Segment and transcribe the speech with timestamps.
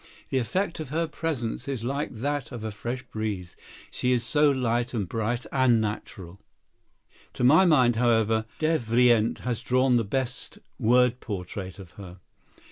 [0.31, 3.55] The effect of her presence is like that of a fresh breeze,
[3.91, 6.39] she is so light and bright and natural."
[7.35, 12.17] To my mind, however, Devrient has drawn the best word portrait of her.